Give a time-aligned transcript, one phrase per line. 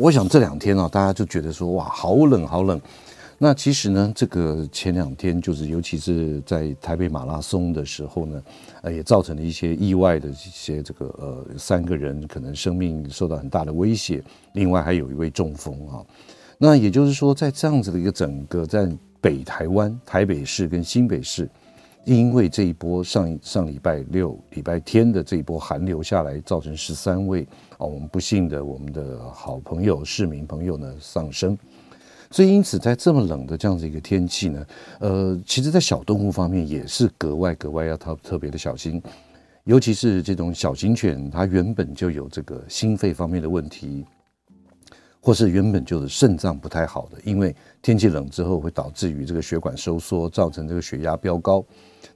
[0.00, 2.80] 我想这两天啊，大家就觉得说哇，好冷，好冷。
[3.36, 8.42] 那其实呢，这个前两天就是，尤其是在台北马拉松的时候呢，
[8.80, 14.24] 呃，也造成了一些意外的一些这个呃，三个人可能生命受到很大的威胁，
[14.54, 16.00] 另外还有一位中风啊。
[16.56, 18.90] 那也就是说，在这样子的一个整个在
[19.20, 21.46] 北台湾、台北市跟新北市。
[22.04, 31.56] 因为这一波上上礼拜六、礼拜天的这一波寒流下来，造成十三位啊，我们不幸的我们的好朋友、市民朋友呢丧生。
[32.30, 34.66] 所以因此，在这么冷的这样子一个天气呢，
[35.00, 39.02] 呃，其实，在小动物方面也是格外格外要特特别的小心，
[39.64, 44.06] 尤其是这种小型犬，它原本就有这个心肺方面的问题。
[45.20, 51.64] 或是原本就是肾脏不太好的，因为天气冷之后会导致于这个血管收缩，造成这个血压飙高。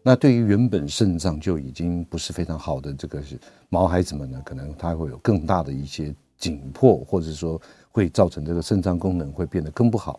[0.02, 3.22] 那对于原本肾脏就已经不是非常好的这个
[3.68, 7.60] 毛孩子们呢，可能它会有更大的一些紧迫，或者说
[7.90, 10.18] 会造成这个肾脏功能会变得更不好。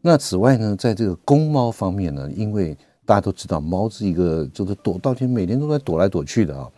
[0.00, 6.70] 那此外呢，在这个公猫方面呢，因为大家都知道猫是一个就是躲到天每天都在躲来躲去的啊。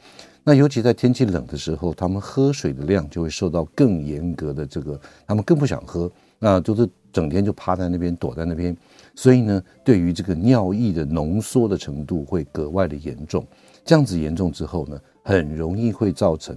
[0.47, 8.77] 那尤其在天气冷的时候，他们喝水的量就会受到更严格的这个，他们更不想喝，那就是整天就趴在那边躲在那边，
[9.15, 13.47] 所以呢，对于这个尿液的浓缩的程度会格外的严重。
[13.87, 16.55] 这样子严重之后呢，很容易会造成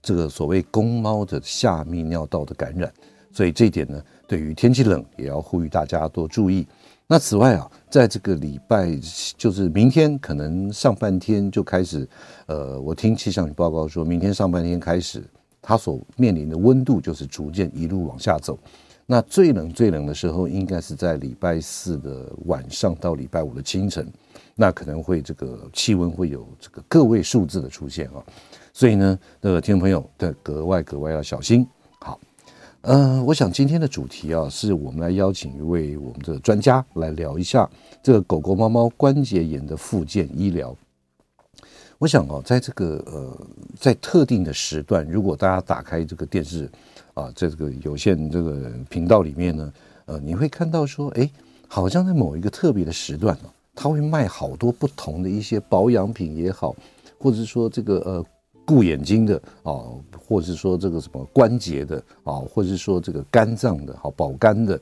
[0.00, 2.90] 这个所谓公猫的下泌尿道的感染。
[3.30, 6.66] 所以这一点呢，对于天气冷也要呼吁大家多注意。
[7.06, 8.90] 那此外啊，在这个礼拜，
[9.38, 12.08] 就是明天可能上半天就开始，
[12.46, 15.22] 呃，我听气象局报告说，明天上半天开始，
[15.62, 18.58] 它所面临的温度就是逐渐一路往下走。
[19.06, 24.12] 那最冷最冷的时候，应该是在礼拜四的晚上到礼拜五的清晨，
[24.56, 28.18] 那可能会这个气温会有这个个位数字的出现啊。
[28.72, 31.64] 所以呢，那个听众朋友的格外格外要小心。
[32.84, 37.66] 呃，我想今天的主题啊，是我们来邀请一位我们的专家来聊一下
[38.02, 40.76] 这个狗狗、猫猫关节炎的复健医疗。
[41.96, 43.46] 我想啊，在这个呃，
[43.80, 46.70] 在特定的时段，如果大家打开这个电视
[47.14, 49.72] 啊，在这个有线这个频道里面呢，
[50.04, 51.30] 呃，你会看到说，哎，
[51.66, 53.34] 好像在某一个特别的时段，
[53.74, 56.76] 它会卖好多不同的一些保养品也好，
[57.18, 58.24] 或者是说这个呃。
[58.64, 59.84] 顾眼睛的啊，
[60.18, 64.80] 或是说这个什么关节的啊，或者是说这个肝脏的，好保肝的，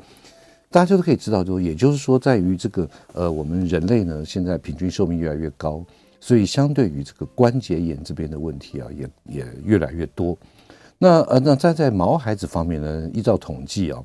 [0.70, 5.84] 大家都可以知道，就也就是说，在于这个呃，我们人类呢，现在平均寿命越来越高，
[6.20, 10.36] 所以相对于这个关节炎这边的问题啊，也也越来越多。
[10.98, 14.00] 那呃，那在在毛孩子方面呢，依照统计啊，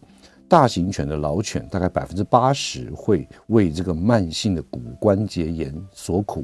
[0.48, 6.44] 大型犬的老犬大概百分之八十会为这个慢性的骨关节炎所苦。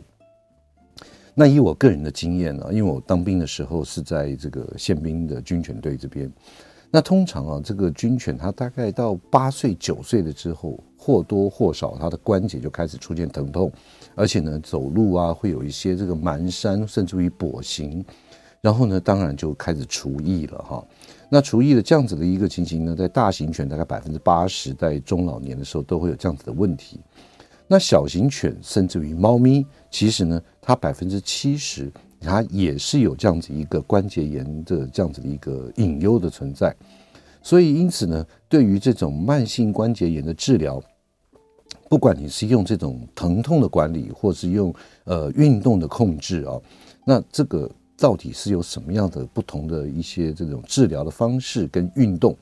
[1.36, 6.32] 那以我个人的经验呢，因为我当兵的时候是在这个宪兵的军犬队这边，
[6.92, 13.72] 那通常啊，这个军犬它大概到八岁九岁了之后，或多或少它的关节就开始出现疼痛，
[14.14, 18.06] 而且呢，走路啊会有一些这个蹒跚，甚至于跛行，
[18.62, 20.86] 然后呢，当然就开始除役了哈。
[21.30, 27.00] 那除役的这样子的一个情形呢，在大型犬大概百分之八十，在中老年的时候都会有这样子的问题。
[27.68, 31.92] 那小型犬甚至于猫咪，其实呢，它百分之七十，
[32.22, 36.74] 它也是有这样子一个关节炎的这样子的一个隐忧的存在。
[37.42, 40.82] 所以因此呢，对于这种慢性关节炎的治疗，
[41.90, 44.74] 不管你是用这种疼痛的管理，或是用
[45.04, 46.58] 呃运动的控制啊，
[47.06, 52.34] 那这个到底是有什么样的不同的一些这种治疗的方式跟运动？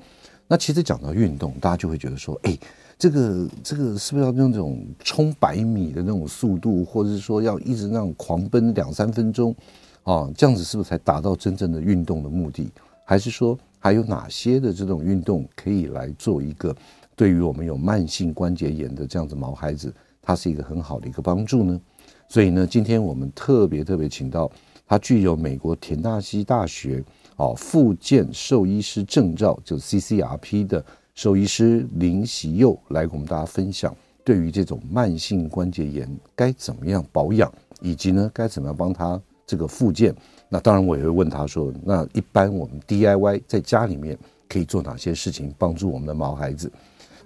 [0.48, 2.56] 那其实讲到运动，大家就会觉得说，哎。
[3.01, 9.56] 这个这个是不是要用这种冲百米的那种速度，或者是说要一直那样狂奔两三分钟，
[10.03, 12.69] 啊，这样子是不是才达到真正的运动的目的？
[13.03, 16.75] 还是说还有哪些的这种运动可以来做一个
[17.15, 21.81] 对于我们有慢性关节炎的这样子毛孩子，它是一个很好的一个帮助呢？
[22.30, 24.47] 所以呢，今天我们特别特别请到
[24.86, 27.04] 他具有美国田纳西大学
[27.36, 30.86] 啊复健兽医师证照，就 CCRP 的。
[31.13, 40.16] 兽医师林喜佑来跟我们大家分享，对于这种慢性关节炎该怎么样保养，以及呢该怎么样帮他这个复健。
[40.50, 44.18] 那当然我也会问他说，那一般我们 DIY 在家里面
[44.50, 46.72] 可以做哪些事情帮助我们的毛孩子。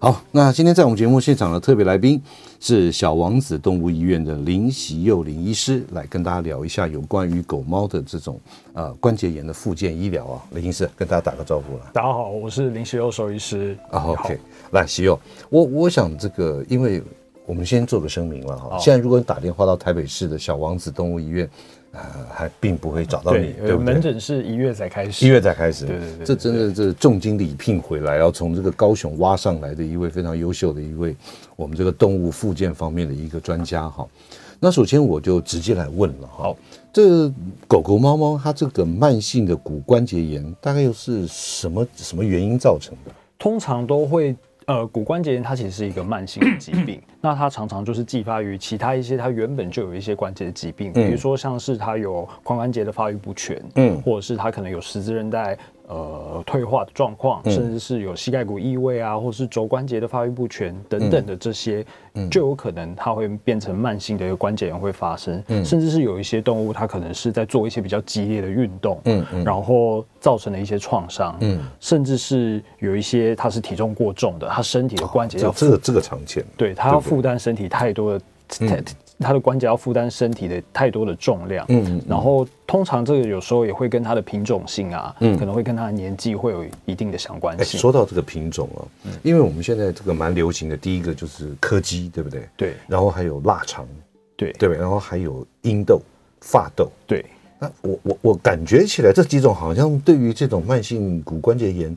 [0.05, 2.21] 好，那今天在我们节目现场的特别来宾
[2.59, 8.39] 是小王子动物医院的林喜佑林医师，来跟大家聊一下有关于狗猫的这种
[8.73, 10.43] 呃关节炎的复健医疗啊。
[10.51, 11.89] 林医师跟大家打个招呼了。
[11.91, 13.75] 大家好，我是林喜佑兽医师。
[13.89, 14.37] 啊，OK，
[14.73, 15.19] 来喜佑，
[15.49, 17.01] 我我想这个，因为
[17.47, 18.77] 我们先做个声明了哈。
[18.77, 21.49] 现在如果你打电话到台北市的小王子动物医院。
[21.95, 23.93] 呃，还并不会找到你，对，对不对？
[23.93, 25.85] 门诊是一月才开始，一月才开始。
[25.85, 31.15] 对对对，对，这真的是重金礼聘回来，要从这个高雄挖上来的一位非常优秀的一位
[31.55, 34.05] 我们这个动物复健方面的一个专家哈。
[34.59, 36.55] 那首先我就直接来问了哈，
[36.91, 37.31] 这
[37.67, 43.11] 狗狗猫猫它这个慢性的骨关节炎大概又是什么什么原因造成的？
[43.39, 44.35] 通常都会。
[44.67, 55.57] 呃，骨关节炎它其实是一个慢性的疾病， 那它常常就是继发于其他一些它原本就有一些关节的疾病，比如说像是它有髋关节的发育不全，嗯，或者是它可能有十字韧带。
[55.87, 61.85] 呃，退化的状况，甚至是有膝盖骨异位啊，或是肘关节的发育不全等等的这些，
[62.31, 65.43] 就有可能它会变成慢性的一个关节炎会发生。
[65.63, 68.99] 甚至是有一些动物，它可能是在做一些比较激烈的运动，
[69.45, 71.39] 然后造成了一些创伤，
[71.79, 78.21] 甚至是有一些它是体重过重的，它身体的关节要这个这个常见，对，它要负担身体太多的。
[79.19, 87.79] 它的关节要负担身体的太多的重量，嗯，然后通常这个有时候也会跟它的品种性啊，嗯，可能会跟它的年纪会有一定的相关性。
[87.79, 92.47] 说到这个品种啊，嗯，因为我们现在这个蛮流行的，第一个就是柯基，对不对？
[92.57, 93.87] 对，然后还有腊肠，
[94.35, 96.01] 对对，然后还有英斗、
[96.41, 97.25] 法斗，对。
[97.57, 101.95] 那我我我感觉起来这几种好像对于这种慢性骨关节炎。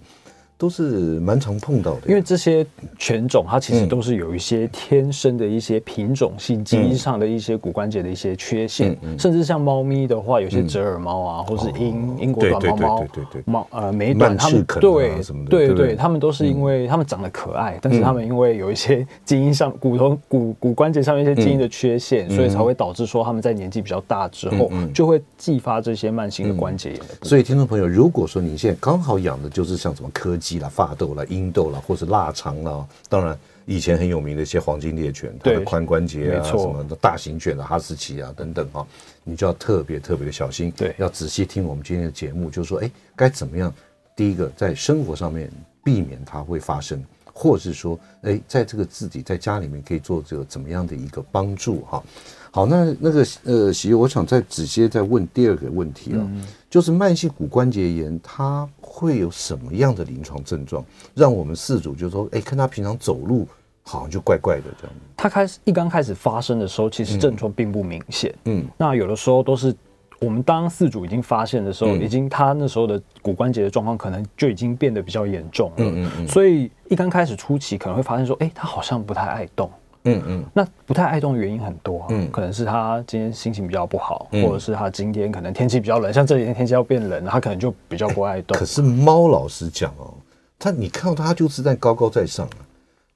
[0.59, 2.67] 都是蛮常碰到的，因为这些
[2.99, 13.07] 犬种它其实都是有一些天生的一些品种性基因上的一些骨关节的一些缺陷，甚至像猫咪的话，有些折耳猫啊，或是英英国短毛猫、
[13.45, 27.07] 猫呃美短，它们对对对，它们都是因为它们长得可爱，但是它们因为有一些基因上骨头骨骨关节上面一些基因的缺陷，所以才会导致说它们在年纪比较大之后就会继发这些慢性的关节炎的。
[27.23, 38.87] 所以听众朋友，如果说你现在刚好养的就是像什么柯基啦、发豆啦、鹰豆啦，或是腊肠啦，当然以前很有名的一些黄金猎犬，它的髋关节啊，什么的大型犬的哈士奇啊等等啊，
[39.25, 43.71] 你就要特别特别的小心，对，要仔细听我们今天的节目，就是说，哎，该怎么样？
[44.17, 45.51] 第一个，在生活上面
[45.85, 47.01] 避免它会发生，
[47.41, 52.03] 或者是说，哎，在这个自己在家里面可以做这个怎么样的一个帮助哈。
[52.51, 63.47] 好，那那个呃，锡佑，我想再直接再问第二个问题啊，嗯、就是慢性骨关节炎它会有什么样的临床症状，让我们饲主就说，哎，看他平常走路
[63.85, 64.97] 好像就怪怪的这样。
[65.17, 69.73] 他开始一刚开始发生的时候，其实症状并不明显，嗯，那有的时候都是
[70.21, 79.71] 我们当饲主已经发现的时候，嗯、已经他那时候的骨关节的状况可能就已经变得比较严重了，嗯嗯嗯，所以一刚开始初期可能会发现说，哎，他好像不太爱动。
[80.05, 88.57] 嗯嗯，那不太爱动的原因很多，嗯，可能是他今天心情比较不好，或者是他今天可能天气比较冷，像这几天天气要变冷，他可能就比较不爱动。
[88.57, 90.15] 可是猫老实讲哦，
[90.59, 92.59] 它你看到它就是在高高在上啊。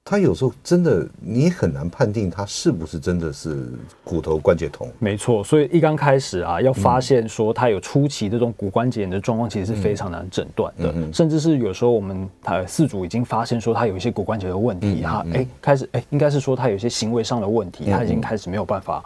[0.05, 3.73] 他有时候真的，你很难判定他是不是真的是
[4.03, 4.91] 骨头关节痛。
[4.99, 10.93] 没错，所以一刚开始啊，要发现说他有初期这种骨关节炎的状况，其实是非常难诊断的。
[10.97, 19.03] 嗯、甚至是有时候我们呃四组已经发现说他有一些骨关节的问题，哈、嗯，哎、嗯，开始哎，应该是说他有一些行为上的问题，他已经开始没有办法。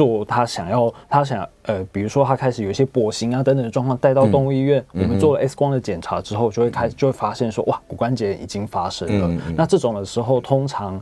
[0.00, 9.42] 做他想要，他想呃，比如说他开始有一些跛行啊等等的状况，带到动物医院，嗯、我们做了 X 光的检查之后，就会开始就会发现说，哇，骨关节已经发生了。
[9.54, 10.98] 那这种的时候，通常，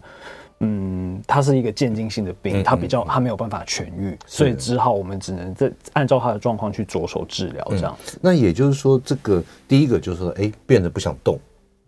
[0.58, 8.20] 嗯，它是一个渐进性的病，它比较它没有办法痊愈，所以只好我们只能在按照他的状况去着手治疗这样子、嗯。
[8.20, 11.38] 那也就是说，这个第一个就是说，哎，变得不想动。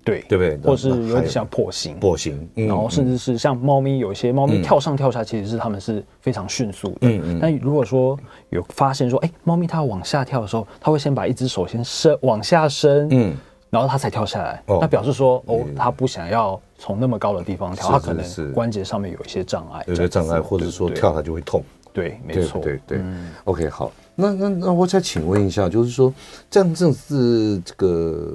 [0.03, 0.57] 对，对不对？
[0.59, 6.99] 或是有点像跛行，跛行，然后甚至是像猫咪，有一些猫咪跳上跳下，其实是它们是非常迅速的。
[7.03, 7.39] 嗯嗯。
[7.41, 13.37] 但如果说有发现说，哎，猫咪它要往下跳的时候，它会先把一只手先伸往下伸，嗯，
[13.69, 14.63] 然后它才跳下来。
[14.67, 21.63] 那表示说，哦，它不想要从那么高的地方跳，它可能关节上面有一些障碍，有些障碍，或者说跳它就会痛。
[21.93, 23.01] 对，没错，对对。
[23.45, 26.11] OK，好，那那那我再请问一下，就是说
[26.51, 28.35] 这样正是这个。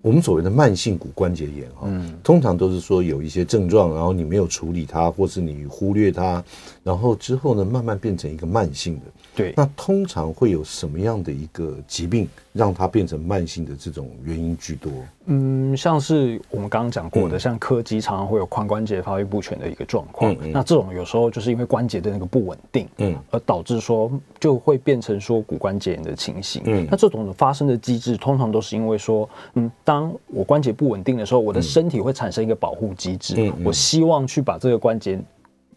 [0.00, 1.88] 我们所谓的慢性骨关节炎哈，
[2.22, 6.42] 通常都是说有一些症状，然后你没有处理它，或是你忽略它，
[6.84, 9.02] 然后之后呢，慢慢变成一个慢性的。
[9.38, 14.92] 对，那通常会有什么样的一个疾病让它变成慢性的这种原因居多？
[15.26, 20.32] 嗯，像是我们刚刚讲过的，嗯、像柯基常常会有髋关节发育不全的一个状况。
[20.32, 26.62] 嗯嗯、那这种有时候就是因为关节的那个不稳定，嗯，而导致说就会变成说骨关节炎的情形。
[26.64, 35.20] 嗯，那这种的发生的机制通常都是因为说，嗯，当我关节不稳定的时候，我的身体会产生一个保护机制，嗯嗯、我希望去把这个关节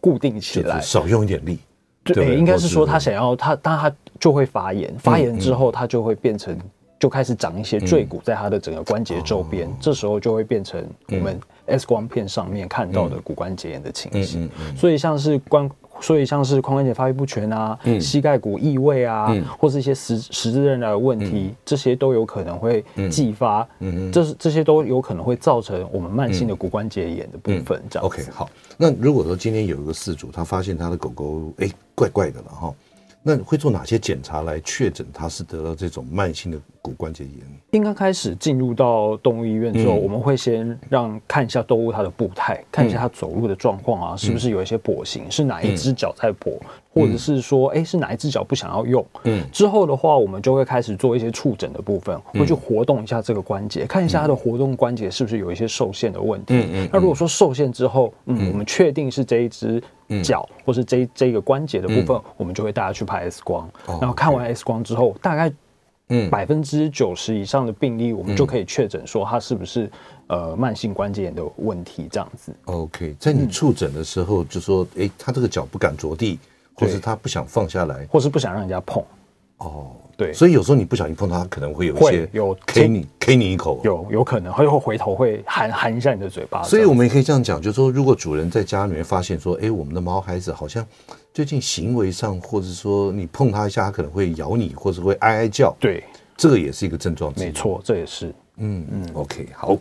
[0.00, 1.60] 固定起来，少用一点力。
[2.04, 6.56] 对，应该是说他想要他，但他就会发炎，发炎之后他就会变成。
[6.98, 14.48] 就开始长一些赘骨在他的整个关节周边，嗯、这时候就会变成我们 X 光片上面看到的骨关节炎的情形。
[14.76, 15.68] 所以像是关，
[16.00, 23.66] 所以像是髋关节发育不全啊，嗯、膝盖骨异位啊，嗯、或是一些十十字韧带的问题，嗯、这些都有可能会继发。
[24.12, 27.82] 这是这些都有可能会造成我们慢性的骨关节炎的部分。
[27.88, 28.48] 这样、OK 好。
[28.76, 32.74] 那如果说今天有一个饲主，他发现他的狗狗哎怪怪的了哈。
[33.22, 37.32] 那会做哪些检查来确诊他是得到这种慢性的骨关节炎？
[37.70, 49.04] 应该开始进入到动物医院之后，嗯、我们会先让看一下动物它的步态，嗯、看一下它走路的状况啊，嗯、是不是有一些跛行，是哪一只脚在跛，嗯、或者是说，哎、欸，是哪一只脚不想要用？
[49.24, 56.54] 嗯，之后的话，我们就会开始做一些触诊的部分，会去活动一下这个关节，看一下它的活动关节是不是有一些受限的问题。
[56.54, 56.88] 嗯嗯。
[56.92, 59.82] 那如果说受限之后，嗯，我们确定是这一只。
[60.22, 65.50] 脚或是这这个关节的部分，我们就会带他去拍 X 光，然后看完 X 光之后，大概
[66.08, 69.90] 嗯百分之九十以上的病例，我们就可以确诊说它是不是
[70.26, 72.52] 呃慢性关节炎的问题这样子。
[72.66, 76.38] OK，在你触诊的时候就说，哎，他这个脚不敢着地，
[76.82, 79.02] 或是他不想放下来，或是不想让人家碰。
[79.58, 79.92] 哦。
[80.14, 86.62] 对，所以有时候你不小心碰到它，可能会有一些有 K 你 K 你一口，有有可能会会回头会含含一下你的嘴巴。
[86.62, 90.86] 所以我们也可以这样讲，就是说，如果主人在家里面发现说，哎，我们的毛孩子好像
[91.32, 95.74] 最近行为上，或者说你碰它一下，它可能会咬你，或者会哀哀叫。
[95.80, 96.04] 对，
[96.36, 97.32] 这个也是一个症状。
[97.36, 98.32] 没错，这也是。
[98.58, 99.76] 嗯嗯，OK，好。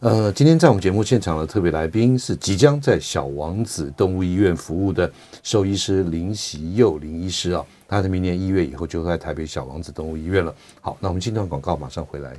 [0.00, 5.10] 呃，今天在我们节目现场的特别来宾是即将在小王子动物医院服务的
[5.42, 7.64] 兽医师林锡佑林医师啊。
[7.88, 10.54] 他在明年一月以后就在台北小王子动物医院了。
[10.80, 12.36] 好，那我们进段广告，马上回来。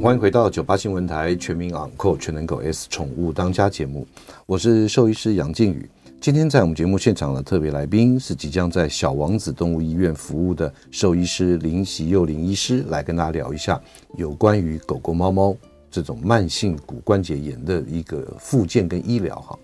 [0.00, 4.06] 欢迎回到九八新闻台全民昂购全能狗 S 宠物当家节目，
[4.46, 5.90] 我是兽医师杨靖宇。
[6.18, 13.80] 今天在我们节目现场的特别来宾是即将在小王子动物医院服务的兽医师林喜佑林医师，来跟大家聊一下
[14.16, 15.56] 有关于狗狗、猫猫
[15.88, 19.58] 这种慢性骨关节炎的一个复健跟医疗哈。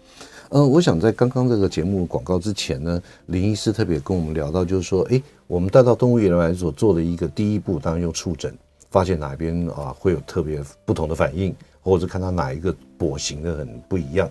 [0.51, 8.57] 嗯，我想在刚刚这个节目广告之前呢，林医师特别跟我们聊到，就是说，哎，我们带到动物园来所做的一个第一步，当然用触诊，
[8.89, 14.31] 发现哪边啊会有特别不同的反应，或者看他哪一个跛行的很不一样，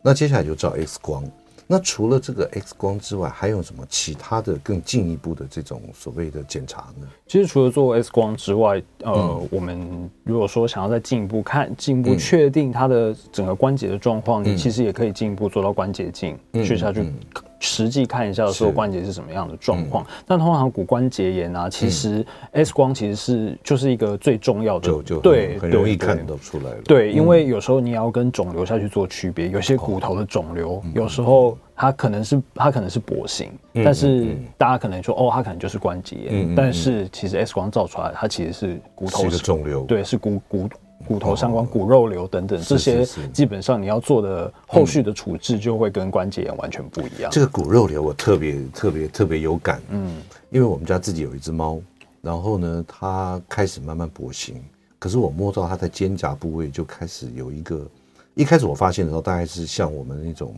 [0.00, 1.22] 那接下来就照 X 光。
[1.66, 7.06] 那除了这个 X 光之外，还有什么其他的更进一步的这种所谓的检查呢？
[7.26, 17.12] 其实除了做 X 光之外，呃，嗯、我们如果说想要再进一步看、进一步确定它的整个关节的状况，嗯、你其实也可以进一步做到关节镜，嗯、去下去。
[17.58, 26.82] 嗯实际看一下说关节是什么样的状况，但通常骨关节炎啊，其实 X 光其实是就是一个最重要的，就就对，很容易看得出来了。
[26.84, 40.68] 对，因为有时候你要跟肿瘤下去做区别，有些骨头的肿瘤，有时候它可能是它可能是跛行，但是大家可能说哦，它可能就是关节炎，但是其实 X 光照出来，它其实是骨头是肿瘤，对，是骨骨。
[41.06, 47.30] 骨头相关、骨肉瘤等等，这些基本上你要做的后续的处置就会跟关节炎完全不一样。
[47.30, 51.78] 这个骨肉瘤我特别特别特别有感，嗯，因为我们家自己有一只猫，
[52.22, 54.60] 然后呢，它开始慢慢跛行，
[54.98, 57.86] 可是我摸到它的肩胛部位就开始有一个，
[58.34, 60.54] 一开始我发现的时候大概是像我们那种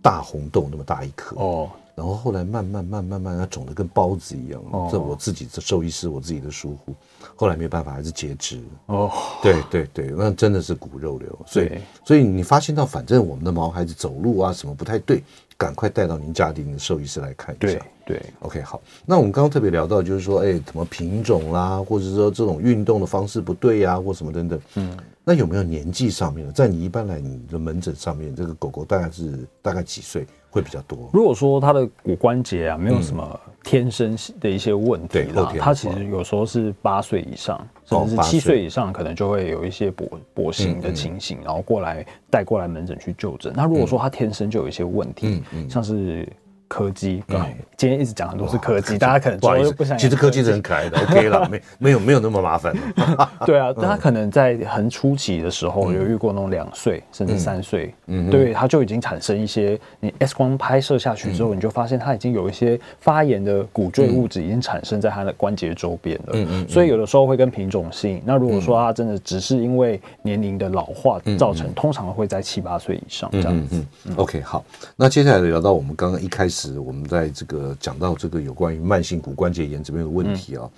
[0.00, 1.36] 大红豆那么大一颗。
[1.36, 1.70] 哦。
[1.94, 4.60] 然后后来慢慢慢慢慢，它肿得跟包子一样。
[4.90, 6.94] 这我自己这兽医师我自己的疏忽，
[7.36, 8.60] 后来没办法还是截肢。
[8.86, 9.10] 哦，
[9.42, 11.38] 对对对，那真的是骨肉瘤。
[11.46, 11.70] 所以
[12.04, 15.22] 所以你发现到，反正我们的毛孩子走路啊什么不太对，
[15.58, 17.78] 赶快带到您家庭的兽医师来看一下。
[18.12, 18.80] 对对，OK 好。
[19.06, 24.60] 那我们刚刚特别聊到，就是说，哎，什么品种啦，或者是说这种运动的方式不对呀，啊，或什么等等。
[24.76, 26.52] 嗯，那有没有年纪上面的？
[26.52, 30.26] 在你一般来你的门诊上面，这个狗狗大概是大概几岁？
[30.50, 31.08] 会比较多。
[31.14, 43.50] 如果说它的骨关节啊，没有什么天生的一些问题啦，它其实有时候是八岁以上，甚至是七岁以上，可能就会有一些跛跛行的情形，然后过来带过来门诊去就诊。
[43.56, 46.28] 那如果说它天生就有一些问题，像是
[46.72, 47.22] 柯基。
[47.28, 47.38] 对，
[47.76, 49.98] 今天一直讲很多是柯基，大家可能不好意思，不想。
[49.98, 52.74] 其实柯基是很可爱的，OK 了， 没没有没有那么麻烦。
[53.44, 66.32] 对啊，他可能在很初期的时候有遇过那种两岁甚至三岁，嗯，对，他就已经产生一些，你 X 光拍摄下去之后，你就发现他已经有一些发炎的骨赘物质已经产生在他的关节周边了。
[66.32, 66.68] 嗯嗯。
[66.68, 68.22] 所以有的时候会跟品种性。
[68.24, 73.76] 那如果说他真的只是因为年龄的老化造成，通常会在七八岁以上这样子。
[73.76, 74.14] 嗯嗯。
[74.16, 74.64] OK，好，
[74.96, 80.70] 那接下来聊到我们刚刚一开始我们在这个讲到这个有关于慢性骨关节炎这边的问题啊。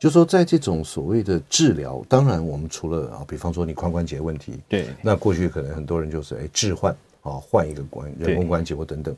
[0.00, 9.12] 就说在这种所谓的治疗，当然我们除了啊，比方说你髋关节问题，对，那过去可能很多人就是哎置换啊，换一个关人工关节或等等，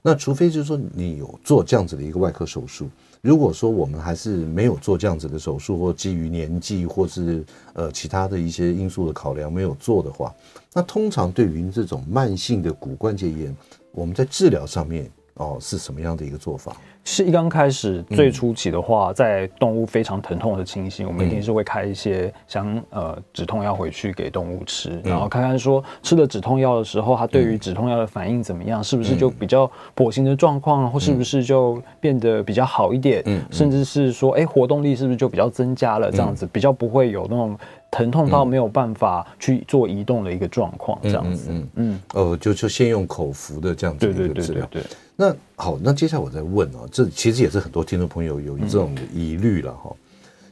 [0.00, 2.88] 那除非就是说你有做这样子的一个外科手术，
[3.20, 10.34] 如果说我们还是没有做这样子的手术，或基于年纪或是呃其他的一些因素的考量没有做的话，
[10.72, 13.54] 那通常对于这种慢性的骨关节炎，
[13.90, 16.76] 我们在治疗上面哦是什么样的一个做法？
[17.04, 37.58] 是一刚开始最初期的话，嗯、在动物非常疼痛的情形，我们一定是会开一些像呃止痛药回去给动物吃，嗯、然后看看说吃了止痛药的时候，它对于止痛药的反应怎么样，嗯、是不是就比较跛行的状况，或是不是就变得比较好一点，嗯、甚至是说哎、欸、活动力是不是就比较增加了，这样子、嗯、比较不会有那种
[37.92, 44.82] 疼痛到没有办法去做移动的一个状况，这样子，嗯嗯，哦，就就先用口服的这样子的一个治疗，对。
[45.14, 49.96] 那好，那接下来我再问啊，这其实也是很多听众朋友有这种疑虑了哈，嗯、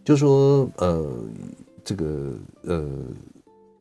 [0.05, 1.11] 就说呃，
[1.83, 2.87] 这个呃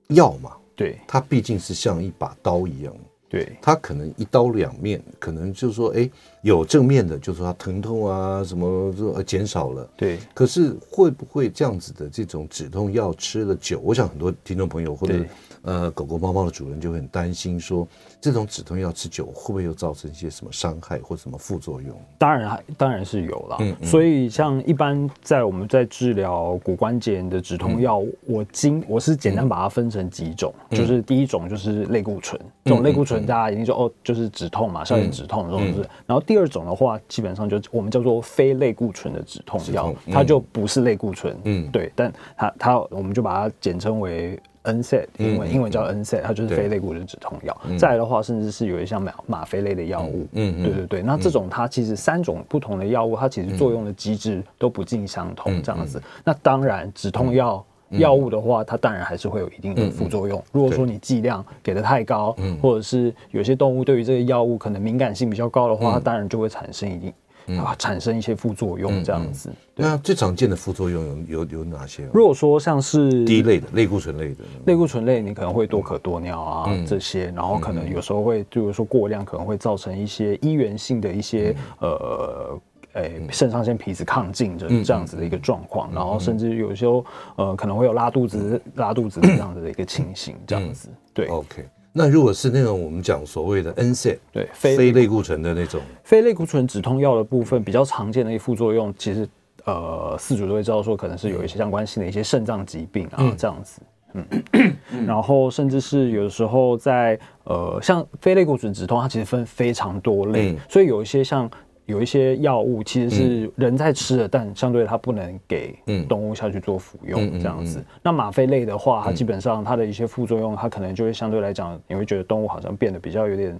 [0.07, 2.93] 药嘛，对，它毕竟是像一把刀一样，
[3.29, 6.09] 对，它可能一刀两面，可能就是说，哎，
[6.41, 15.23] 有正面的，就是说它疼痛啊什么就减少了，对，可是会不会这样子的这种止痛药吃了久，我想很多听众朋友或者。
[15.61, 17.85] 呃，狗狗、猫猫的主人就很担心，说
[18.21, 21.95] 这种止痛药吃久会不会又造成一些什么伤害或什么副作用？
[22.17, 23.57] 当然，当然是有了。
[23.59, 35.81] 嗯，嗯，所以像一般在我们在治疗骨关节炎的止痛药，嗯、我经我是简单把它分成几种，嗯、就是第一种就是类固醇，嗯、这种类固醇大家一定说哦，就是止痛嘛，消炎止痛这种是。
[35.81, 41.33] 嗯、然后第二种的话，基本上就我们叫做非类固醇的止痛药，嗯、它就不是类固醇。
[41.45, 44.37] 嗯，对，但它它我们就把它简称为。
[44.61, 47.61] NSAID 英文英文叫 NSAID，它就是非类固醇止痛药。
[47.79, 50.27] 再来的话，甚至是有一些像吗吗啡类的药物。
[50.31, 51.01] 嗯，对对对。
[51.01, 56.01] 那这种它其实三种不同的药物，它其实作用的机制都不尽相同，这样子。
[56.23, 60.43] 那当然，止痛药药物的话，它当然还是会有一定的副作用。
[60.51, 67.13] 如果说你剂量给的太高，或者是有些动物对于这个药物可能敏感性比较高的话，它当然就会产生一定。
[67.57, 69.51] 啊，产生一些副作用这样子。
[69.75, 72.07] 那最常见的副作用有有有哪些？
[72.13, 82.59] 如果说像是第一类的类固醇类的，类固醇类，你可能会多可多尿啊这些，然后可能有时候会，就是说过量可能会造成一些依源性的一些呃，
[82.93, 87.05] 诶肾上腺皮质亢进的这样子的一个状况，然后甚至有时候
[87.37, 90.89] 呃可能会有拉肚子拉肚子这样子的一个情形，这样子。
[91.13, 91.65] 对，OK。
[92.01, 99.27] 那如果是那种我们讲所谓的 NSAID，对，非非类固醇的那种，非类固醇止痛药的部分比较常见的一副作用，其实
[99.65, 103.81] 呃，四主都会知道说，可能是有一些相关性的一些肾脏疾病啊，嗯、这样子，
[104.13, 104.25] 嗯，
[105.05, 111.51] 然后甚至是有的时候在呃，像非类固醇止痛，它其实分非常多类，嗯、所以有一些像。
[111.89, 115.75] 有一些药物其实是人在吃的，但相对它不能给
[116.07, 117.83] 动物下去做服用这样子。
[118.03, 123.59] 那吗啡类的话，它基本上它的一些副作用，它可能就会相对来讲，你会觉得动物好像变得比较有点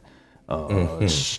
[0.50, 0.68] 呃，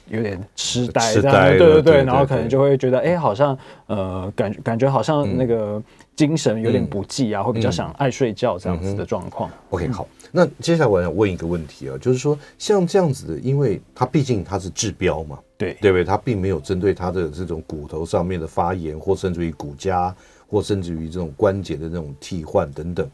[0.09, 5.83] 有点痴呆这样，对对对，然后可能就会觉得哎，好像呃，感感觉好像那个
[6.14, 9.51] 精神有点不济啊，会比较想爱睡觉这样子的状况。
[9.70, 15.38] OK，好，那接下来我要问一个问题啊，就是说像这样子的，因为它毕竟它是治标嘛。
[15.59, 16.05] 对，对不对？
[16.05, 20.14] 它并没有针对它的这种骨头上面的发炎，或甚至于骨痂，
[20.49, 23.11] 或甚至于这种关节的这种替换等等。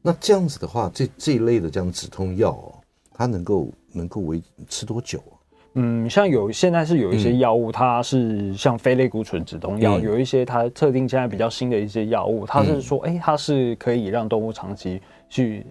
[0.00, 2.74] 那这样子的话，这这一类的这样止痛药哦，
[3.12, 5.22] 它能够能够维持多久？
[5.74, 15.66] 嗯，像有现在是有一些药物，它是像非类固醇止痛药，嗯、有一些它特定现在比较新的一些药物，它是说，哎、嗯，它是可以让动物长期去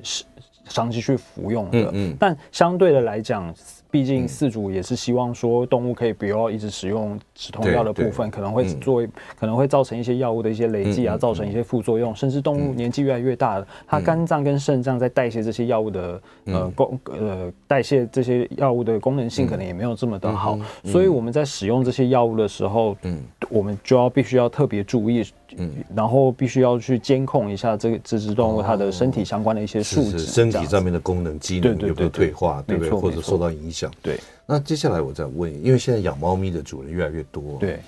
[0.66, 1.80] 长期去服用的。
[1.80, 3.54] 嗯，嗯但相对的来讲。
[3.94, 9.08] 毕竟饲主也是希望说动物可以不要一直使用止痛药的部分，可能会作为
[9.40, 25.24] 可能会造成一些药物的一些累积啊，造成一些副作用，甚至动物年纪越来越大了，它肝脏跟肾脏在代谢这些药物的呃功呃代谢这些药物的功能性可能也没有这么的好，所以我们在使用这些药物的时候，嗯，我们就要必须要特别注意。
[25.56, 32.90] 嗯，然后必须要去监控一下这个这只动物它的身体相关的一些数值，身体上面的功能机能有没有退化，对不对？
[32.90, 33.94] 或者受到影响像。
[34.02, 37.80] 对，那接下来我再问，因为现在养猫咪的主人越来越多，对，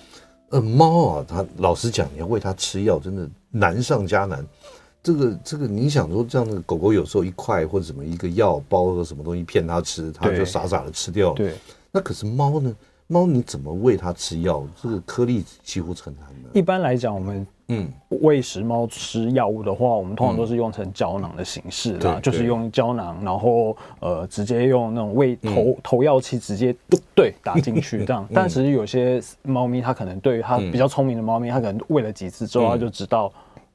[0.50, 4.46] 呃，猫啊，它老实讲，你要喂它吃药，真的难上加难。
[5.02, 11.36] 这个这个，你想说这样的狗狗有时候一块或者什么一个药包个什么东西骗它吃，它就傻傻的吃掉了。
[11.36, 11.54] 对，
[11.92, 12.76] 那可是猫呢？
[13.08, 14.68] 猫你怎么喂它吃药？
[14.82, 16.60] 这个颗粒几乎很难的。
[16.60, 17.92] 一般来讲，我们嗯。
[18.22, 26.74] 喂食猫吃药物的话，我们通常都是用成胶囊的形式啦，就是用胶囊，然后呃直接用那种喂投投药器直接
[27.14, 28.28] 对打进去 这样。
[28.34, 33.32] 但其实有些猫咪它可能对于它比较聪明的猫咪，它可能喂了几次之后，它就知道。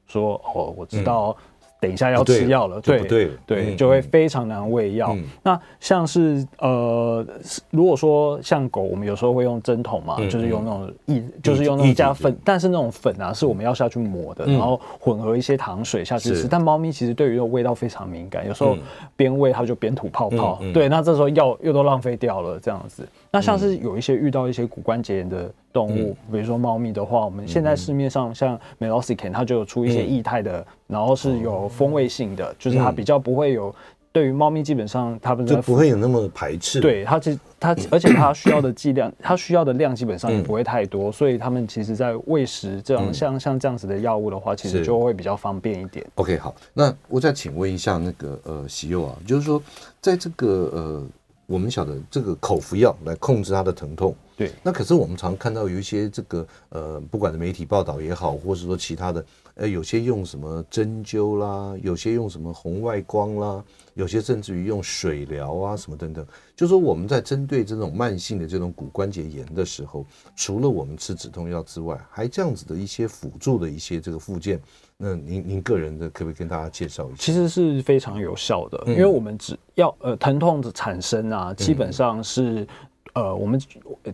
[0.07, 1.33] 说哦，我知道，
[1.81, 5.17] 等一下要吃药了，对对对，就会非常难喂药。
[5.41, 7.25] 那像是呃，
[7.71, 16.47] 如果说像狗，我们有时候会用针筒嘛，就是用那种一，就是用那种加粉，但是那种粉啊，是我们要下去磨的，然后混合一些糖水下去吃。
[16.47, 18.77] 但猫咪其实对于味道非常敏感，有时候
[19.15, 23.07] 边喂它就边吐泡泡，对，那这时候药又都浪费掉了，这样子。
[23.33, 33.73] 那像是有一些遇到一些骨关节炎的动物，比如说猫咪的话，我们现在市面上像 Meloxicam 它就有出一些液态的，然后是有风味性的，就是它比较不会有
[34.11, 36.81] 对于猫咪基本上它们就不会有那么排斥。
[36.81, 46.05] 对它其实它而且它需要的剂量，它需要的量基本上也不会太多，所以它们其实在喂食这样像像这样子的药物的话，其实就会比较方便一点。
[46.15, 49.63] OK，好，那我再请问一下那个呃喜佑啊，就是说
[50.01, 51.07] 在这个呃。
[51.51, 54.49] 我们晓得这个口服药来控制它的疼痛，对。
[54.63, 63.61] 那可是我们常看到有一些这个呃，不管是媒体报道也好，或是说其他的，呃，有些用什么针灸啦，有些用什么红外光啦，
[63.95, 66.25] 有些甚至于用水疗啊什么等等。
[66.55, 70.05] 就说我们在针对这种慢性的这种骨关节炎的时候，
[70.37, 74.61] 除了我们吃止痛药之外，还这样子的一些辅助的一些这个附件。
[75.01, 77.15] 那您您个人的可不可以跟大家介绍一下？
[77.17, 82.67] 其实是非常有效的，因为我们只要呃疼痛的产生啊，基本上是。
[83.13, 83.59] 呃，我们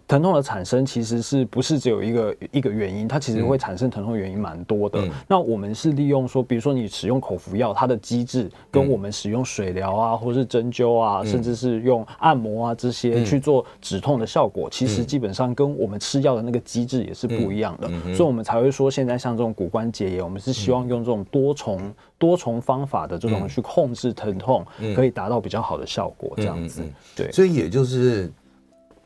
[0.08, 3.08] 疼痛的产生其实是不是只有一个一个原因？
[3.08, 5.00] 它其实会产生疼痛原因蛮多的。
[5.00, 17.88] 嗯、那我们是利用说，比如说你使用口服药，它的机制跟我们使用水疗啊，或是针灸啊，嗯、甚至是用按摩啊这些去做止痛的效果，嗯、其实基本上跟我们吃药的那个机制也是不一样的。
[18.16, 26.34] 所以我们才会说，现在像这种骨关节炎，我们是希望用这种多重多重方法的这种去控制疼痛，可以达到比较好的效果。
[26.38, 26.82] 这样子，
[27.16, 27.32] 对。
[27.32, 28.32] 所以也就是。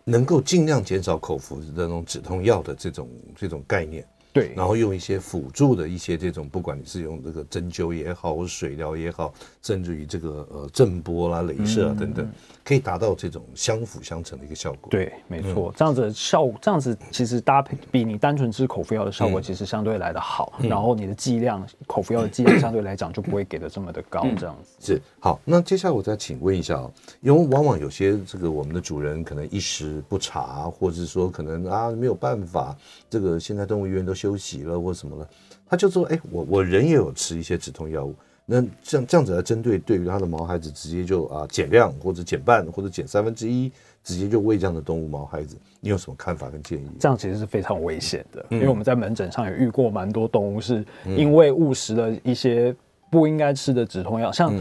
[0.03, 4.05] 能够尽量减少口服的这种止痛药的这种这种概念。
[4.33, 12.31] 对，然后用一些辅助的一些这种，不管你是用这个针灸也好，或水疗也好，甚至于这个呃震波啦、镭射啊等等，
[12.63, 14.89] 可以达到这种相辅相成的一个效果。
[14.89, 25.37] 对，没错，这样子效这样子其实搭配比你单纯吃口服药的效果其实相对来的好，然后你的剂量口服药的剂量相对来讲就不会给的这么的高，这样子是好。
[25.43, 32.73] 那接下来我再请问一下啊，因为往往有些这个我们的主人可能一时不察，或者是说可能啊没有办法，
[33.09, 34.15] 这个现在动物医院都。
[34.21, 35.27] 休息了或什么了，
[35.67, 38.13] 他就说：“哎、欸，我我人也有吃一些止痛药物，
[38.53, 43.71] 那这样这样子来针对对于他的毛孩子，直接就啊减量或者减半或者减三分之一，
[44.03, 46.87] 直接就喂这样的动物毛孩子，你有什么看法跟建议？
[46.99, 52.75] 这样其实是非常危险的，嗯、因为我们在门诊上也遇过蛮多动物是因为误食了一些
[53.09, 54.53] 不应该吃的止痛药，像。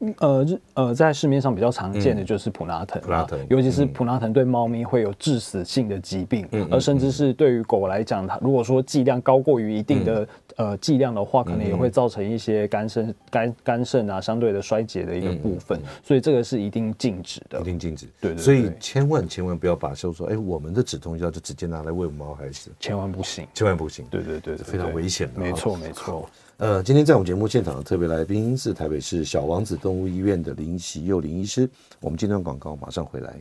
[0.00, 18.06] 嗯”呃，呃，在市面上比较常见的就是普拉腾，普拉腾，尤其是普拉腾对猫咪会有致死性的疾病，而甚至是对于狗来讲，它如果说剂量高过于一定的呃剂量的话，可能也会造成一些肝肾肝肝肾啊相对的衰竭的一个部分，所以这个是一定禁止的，一定禁止。
[18.20, 24.04] 对对，所以千万千万不要把说说，哎，我们的止痛药就直接拿来喂猫孩子，千万不行，千万不行。
[24.10, 25.40] 对对对，非常危险的。
[25.40, 26.28] 没错没错。
[26.56, 31.68] 呃，今天在我们节目现场的特别来宾是台北市小王子动物医院的林喜佑林医师。
[31.98, 33.34] 我们今天广告马上回来，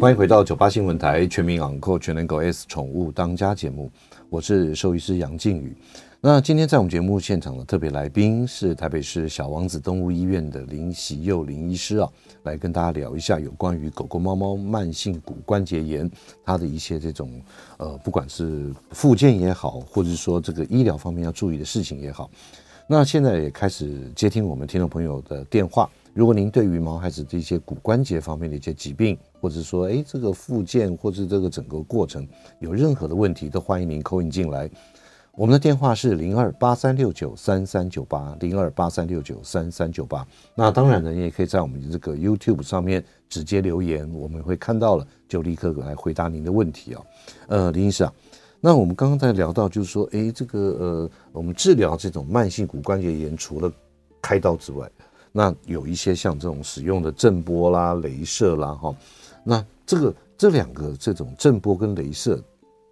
[0.00, 3.90] 欢迎回到九八新闻台全民昂购全能狗 S 宠物当家节目，
[4.30, 5.76] 我是兽医师杨靖宇。
[6.22, 12.06] 那今天在我们节目现场的特别来宾是台北市小王子动物医院的林喜佑林医师啊，
[12.42, 16.10] 来跟大家聊一下有关于狗狗、猫猫慢性骨关节炎
[16.44, 17.40] 它的一些这种
[17.78, 22.30] 呃，不管是复健也好，或者说这个医疗方面要注意的事情也好。
[22.86, 25.88] 那现在也开始接听我们听众朋友的电话。
[26.12, 32.28] 如果您对于毛孩子这些骨关节方面的一些疾病，或者说哎这个复健或者这个整个过程
[32.58, 34.68] 有任何的问题，都欢迎您 call in 进来。
[35.36, 40.26] 我们的电话是零二八三六九三三九八零二八三六九三三九八。
[40.54, 47.02] 那当然呢，你也可以在我们的这个 YouTube 上面直接留言，我们会看到了就立刻来回答您的问题啊。
[47.46, 48.12] 呃，林医师啊，
[48.60, 53.72] 那我们刚刚在聊到，就是说，哎，这个呃，我们治疗这种慢性骨关节炎，除了
[54.20, 54.90] 开刀之外，
[55.32, 58.94] 那有一些像这种使用的震波啦、镭射啦，哈，
[59.44, 62.42] 那这个这两个这种震波跟镭射，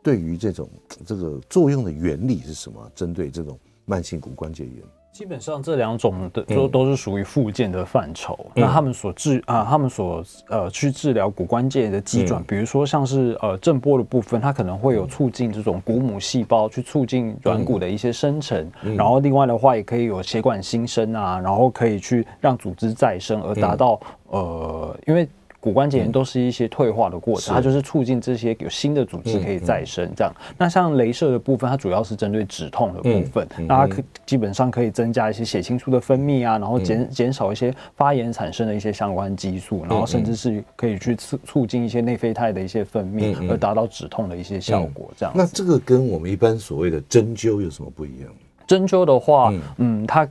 [0.08, 0.66] 对于这种
[1.04, 2.80] 这个作用的原理是什么？
[2.94, 4.72] 针对这种慢性骨关节炎。
[5.12, 8.38] 基本上这两种的都都是属于附件的范畴。
[8.54, 18.66] 嗯、那他们所治啊，他们所呃去治疗骨关节的机转，嗯、比如说像是呃震波的部分，它可能会有促进这种骨母细胞去促进软骨的一些生成。
[18.82, 24.00] 嗯、然后另外的话，也可以有血管新生啊，然后可以去让组织再生，而达到、
[24.32, 25.28] 嗯、呃，因为。
[25.60, 30.08] 骨关节炎都是一些退化的过程，它就是促进这些有新的组织可以再生。
[30.14, 45.10] 这样，那像镭射的部分，它主要是针对止痛的部分，那它可基本上可以增加一些血清素的分泌啊，然后减减少一些发炎产生的一些相关激素，然后甚至是可以去促促进一些内啡肽的一些分泌，而达到止痛的一些效果。
[45.16, 48.28] 这样，那这个跟我们一般所谓的针灸有什么不一样？
[48.66, 50.28] 针灸的话，嗯，它。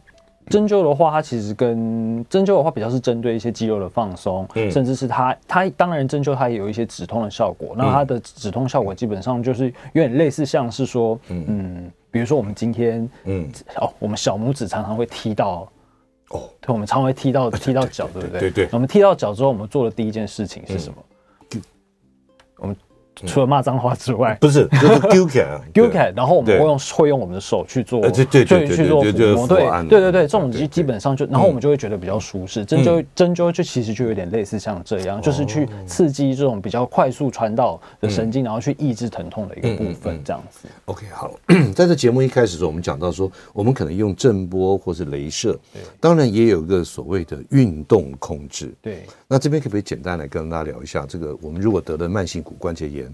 [0.50, 7.76] 针灸的话，它其实跟针灸的话比较是针对一些肌肉的放松，嗯、甚至是它它当然针灸它也有一些止痛的效果。
[7.78, 15.68] 那它的止痛效果基本上就是有点类似像是说，嗯，嗯，比如说我们今天，嗯，哦，我们小拇指常常会踢到，
[16.30, 18.40] 哦，对，我们常常会踢到 踢到脚，对不对？
[18.40, 18.70] 对对。
[18.72, 20.98] 我们踢到脚之后，我们做的第一件事情是什么？
[21.56, 21.62] 嗯、
[22.58, 22.76] 我们。
[23.26, 32.64] 除了骂脏话之外，不是就是丢起来，丢起来，然后我们会用会用我们的手去做，对对对，去做抚摸，对对对对，这种基基本上就，然后我们就会觉得比较舒适。
[32.64, 40.68] 针灸针灸就其实就有点类似像这样，就是去刺激这种比较快速传导的神经，然后去抑制疼痛的一个部分，这样子。
[40.86, 41.32] OK，好，
[41.74, 45.58] 在这节目一开始的时候，我们讲到说，我们可能用震波或是镭射，
[46.00, 48.74] 当然也有一个所谓的运动控制。
[48.82, 53.07] 对，那这边可不可以简单来跟大家聊一下，这个我们如果得了慢性骨关节炎？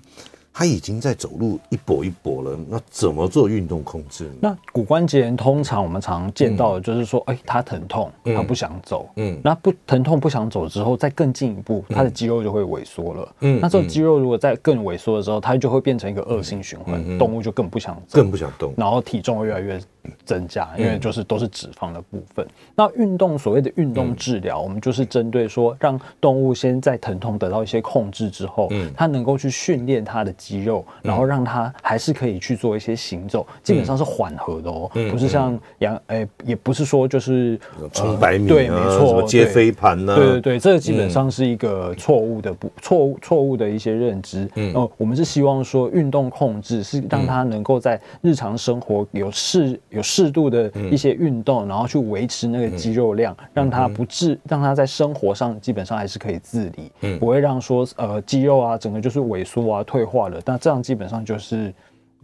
[0.56, 4.34] 他已经在走路一跛一跛了，那怎么做运动控制呢？
[4.42, 19.82] 那骨关节炎通常我们常见到的就是说，哎、嗯，他疼痛，他不想走，嗯，那不疼痛不想走之后，再更进一步，他的肌肉就会萎缩了，嗯，那这个肌肉如果在更萎缩的时候，它就会变成一个恶性循环，动物就更不想走，更不想动，然后体重会越来越
[20.26, 22.46] 增加，因为就是都是脂肪的部分。
[22.76, 30.32] 那运动所谓的运动治疗，我们就是针对说，让动物先在疼痛得到一些控制之后，嗯，它能够去训练它的。
[30.36, 37.58] 肌肉，然后让它还是可以去做一些行走，基本上是缓和的哦，不是像羊，哎，也不是说就是
[37.94, 44.50] 冲百米，对，没错，接飞盘呢，对对对，这个基本上是一个错误的不错误错误的一些认知。
[44.74, 60.42] 哦，我们是希望说运动控制是让它能够在日常生活有适有适度的一些运动，然后去维持那个肌肉量，让它不致让它在生活上基本上还是可以自理，不会让说呃肌肉啊整个就是萎缩啊退化了。
[60.46, 61.74] 那这样基本上就是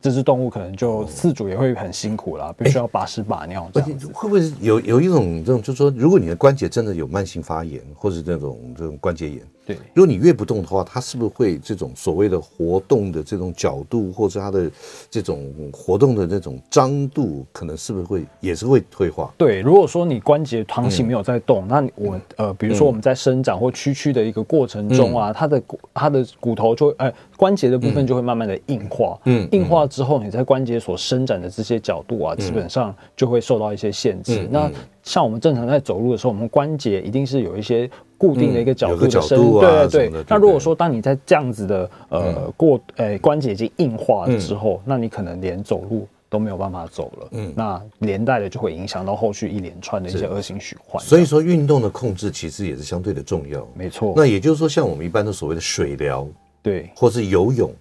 [0.01, 4.07] 这只动物可能就饲主也会很辛苦啦，必须要把屎把尿这样子。
[4.13, 9.41] 会不会有有一种这种，就是说，如果你的关节真的有慢性发炎，或者这种这种关节炎？
[9.69, 14.71] 对，如果你越不动的话，它是不是会这种所谓的活动的这种角度，或者它的
[15.11, 19.31] 这种活动的那种张度，可能是不是会也是会退化？
[19.37, 34.41] 对，如果说你关节长期没有在动，嗯、那我呃，比如说我们在生长或屈曲的一个过程中啊，嗯、它的骨它的骨头就会呃关节的部分就会慢慢的硬化，嗯，硬化之后你在关节所伸展的这些角度啊，基本上就会受到一些限制。
[34.41, 34.71] 嗯、那
[35.03, 37.87] 像我们正常在走路的时候，我们关节一定是有一些。
[38.19, 40.23] 固定的一个角度的伸，对对对。
[40.27, 47.27] 那如果说当你在这样子的呃过呃关节已经硬化了之后，那你可能连走路都没有办法走了。
[47.31, 51.03] 嗯，那连带的就会影响到后续一连串的一些恶性循环。
[51.03, 53.65] 所以说，运动的控制其实也是相对的重要。
[53.73, 54.13] 没错。
[54.15, 56.27] 那也就是说，像我们一般的所谓的水疗，
[56.61, 57.71] 对，或是游泳，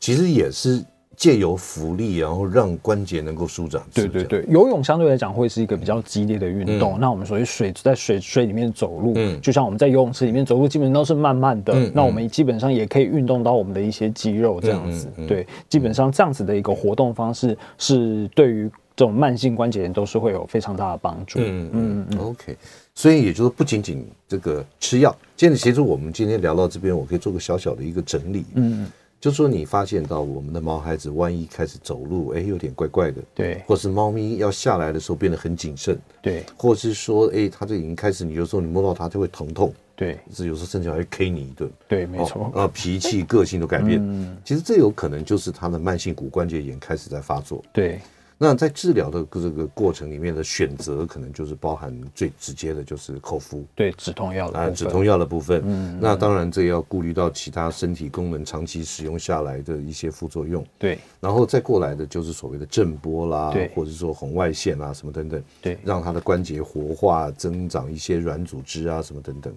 [0.00, 0.84] 其实也是。
[1.16, 3.82] 借由浮力，然后让关节能够舒展。
[3.92, 6.94] 对对对，游泳相对来讲会是一个比较激烈的运动。
[6.94, 11.72] 嗯、那我们所谓水在水水里面走路，嗯，就像我们在游泳池里面走路，基本上都是慢慢的。
[11.74, 15.08] 嗯、那我们基本上也可以运动到我们的一些肌肉，这样子。
[15.28, 21.38] 对，基本上这样子的一个活动方式，是对于这种慢性关节炎都是会有非常大的帮助。
[21.40, 22.18] 嗯嗯嗯。
[22.18, 22.56] OK，
[22.94, 25.14] 所以也就是不仅仅这个吃药。
[25.36, 28.44] 今天其实我们今天聊到这边，我可以做个小小的一个整理。
[28.54, 28.86] 嗯。
[29.24, 47.98] 就说你发现到我们的毛孩子万一开始走路，哎，有点怪怪的，对，或是猫咪要下来的时候变得很谨慎，对，或是说，哎，它就已经开始，你有时候你摸到它就会疼痛，对，是有时候甚至还会 K 你一顿，对，没错，啊，脾气、个性都改变，嗯，其实这有可能就是它的慢性骨关节炎开始在发作，对。
[48.44, 55.62] 那在治疗的这个过程里面的选择，可能就是包含最直接的就是口服，对止痛药啊，止痛药的部分。
[55.64, 60.62] 嗯，那当然这也要顾虑到其他身体功能长期使用下来的一些副作用。
[60.78, 69.50] 对，然后再过来的就是所谓的震波啦，对，或者说红外线啊什么等等，对，让他的关节活化，增长一些软组织啊什么等等。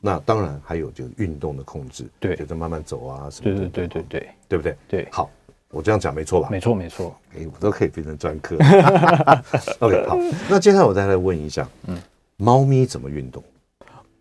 [0.00, 3.68] 那当然还有就是运动的控制，对，就是慢慢走啊什么的。
[3.68, 4.76] 对对对对对，对不对？
[4.86, 5.28] 对，好。
[5.70, 6.48] 我这样讲没错吧？
[6.50, 7.14] 没错，没错。
[7.36, 8.56] 哎，我都可以变成专科。
[9.80, 10.18] OK，好。
[10.48, 11.96] 那接下来我再来问一下，嗯，
[12.38, 13.42] 猫咪怎么运动？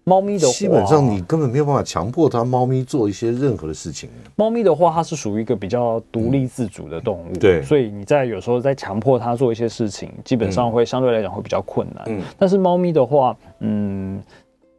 [0.04, 4.10] 猫咪的话，基本上你根本没有办法强迫它猫咪做一些任何的事情。
[4.36, 12.04] 猫咪的话，它是属于一个比较独立自主的动物，嗯、对，所以你在有时候在强迫它做一些事情，基本上会相对来讲会比较困难。
[12.08, 14.22] 嗯，但是猫咪的话，嗯。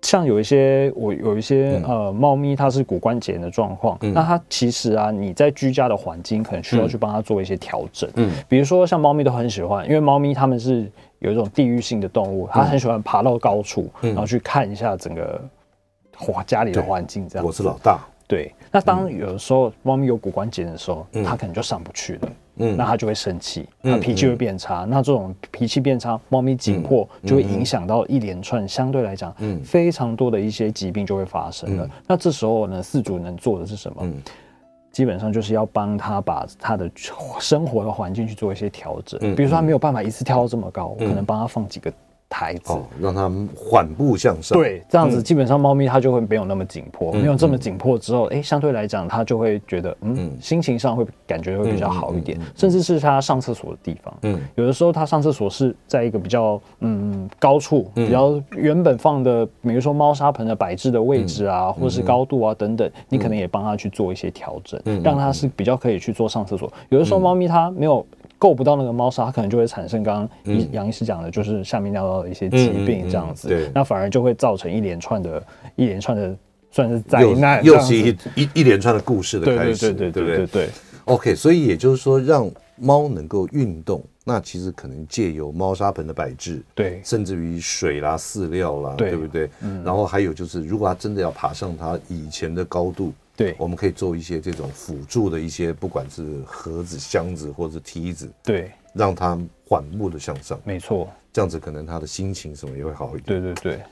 [0.02, 8.08] 像有一些我有一些呃猫咪，它是骨关节炎的状况，嗯、那它其实啊，你在居家的环境可能需要去帮它做一些调整。
[8.14, 15.40] 嗯，比如说像猫咪都很喜欢，因为猫咪它们是有一种地域性的动物，它很喜欢爬到高处，然后去看一下整个
[16.16, 17.28] 环家里的环境。
[17.28, 17.98] 这样，我是老大。
[18.28, 22.28] 对，那当有的时候猫咪有骨关节炎的时候，它可能就上不去了。
[22.59, 24.85] 嗯，那它就会生气，它脾气会变差。
[24.88, 31.85] 那这种脾气变差，猫咪紧迫就会影响到一连串相对来讲，嗯，非常多的一些疾病就会发生了。
[31.85, 33.99] 嗯、那这时候呢，饲主能做的是什么？
[34.03, 34.14] 嗯、
[34.92, 36.90] 基本上就是要帮他把他的
[37.38, 39.18] 生活的环境去做一些调整。
[39.23, 41.92] 嗯、比如说他没有办法一次跳到这么高，我、可能帮他放几个。
[42.28, 44.56] 台子，哦，让它缓步向上。
[44.58, 50.38] 对，这样子基本上猫咪它就会没有那么紧迫，嗯、没有这么紧迫之后，哎、欸，相对来讲它就会觉得，嗯，嗯。
[50.40, 66.70] 心情上会感觉会比较好一点，甚至是它上厕所的地方，嗯，有的时候它上厕所是在一个比较嗯高处，比较原本放的，比如说猫砂盆的摆置的位置啊，嗯、或者是高度啊等等，你可能也帮它去做一些调整，嗯、让它是比较可以去做上厕所。
[66.90, 68.06] 有的时候猫咪它没有。
[68.38, 73.48] 够不到那个猫砂，它可能就会产生刚刚杨医师讲的，就是下面尿道的一些疾病这样子。
[73.48, 75.42] 对，那反而就会造成一连串的、
[75.74, 76.37] 一连串的，
[76.70, 80.68] 算是灾难，又是一一一连串的故事的开始，对对对对对对。
[81.07, 89.51] OK，所以也就是说，让猫能够运动，那其实可能借由猫砂盆的摆置，对，甚至于水啦、饲料啦，对不对？
[89.62, 89.83] 嗯。
[89.85, 93.12] 然后还有就是，如果它真的要爬上它以前的高度。
[93.38, 100.61] 对，我们可以做一些这种辅助的一些，不管是盒子、箱子或者梯子，对，让它缓步的向上。
[100.64, 103.40] 没错，这样子可能他的心情什么也会好一点。
[103.40, 103.83] 对对对，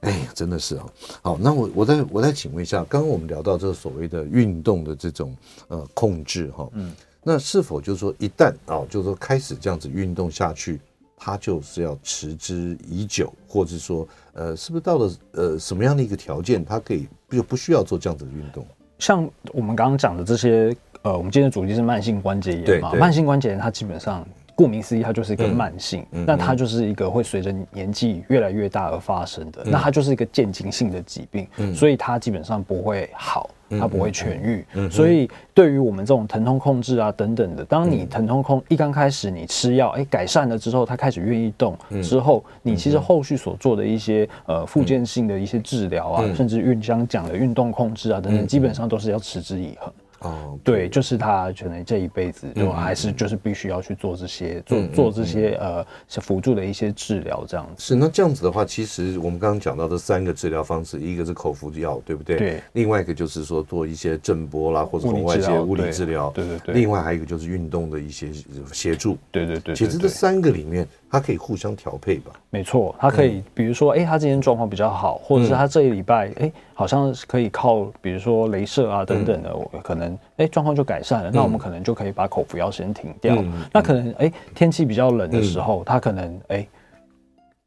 [0.00, 0.86] 哎呀，真的是啊。
[1.22, 5.36] 好，那我我再我再请问一下，刚刚我们聊到这个所谓的运动的这种
[5.68, 6.92] 呃控制哈，嗯，
[7.22, 10.80] 那是否就是说一旦啊，就是说开始这样子运动下去，
[11.16, 18.66] 它就是要持之以久，或者说呃，是不是到了呃什么样的一个条件，它可以就不需要做这样子的运动？
[18.98, 22.92] 像我们刚刚讲的这些，呃，我们今天的主题是慢性关节炎嘛？
[22.94, 24.26] 慢性关节炎它基本上，
[24.56, 33.48] 顾名思义，它就是一个慢性，嗯、那它就是一个会随着年纪越来越大而发生的，嗯、那它就是一个渐进性的疾病，嗯、所以它基本上不会好。
[33.68, 49.92] 它不会痊愈，所以对于我们这种疼痛控制啊等等的，当你疼痛控一刚开始你吃药，哎，改善了之后，它开始愿意动之后，你其实后续所做的一些呃附件性的一些治疗啊，甚至运将讲的运动控制啊等等，基本上都是要持之以恒。
[50.20, 57.82] 哦，对，就是他可能这一辈子就还是就是必须要去做这些做做这些呃辅助的一些治疗这样子。
[57.82, 62.36] 是，那这样子的话，其实我们刚刚讲到的三个治疗方式，一个是口服药，对不对？
[62.36, 62.62] 对。
[62.72, 66.30] 另外一个就是说做一些震波啦，或者红外线物理治疗。
[66.34, 66.74] 对对对。
[66.74, 68.30] 另外还有一个就是运动的一些
[68.72, 69.16] 协助。
[69.30, 69.74] 对对对。
[69.74, 70.86] 其实这三个里面。
[71.10, 72.32] 它可以互相调配吧？
[72.50, 81.30] 没错，它可以，比如说，哎、欸，他今天状况比较好，或者是他这一礼拜，哎、欸，好像是可以靠，比如说镭射啊等等的，我可能，哎、欸，状况就改善了。
[81.32, 83.36] 那我们可能就可以把口服药先停掉。
[83.72, 86.68] 那可能，哎、欸，天气比较冷的时候，他可能，哎、欸，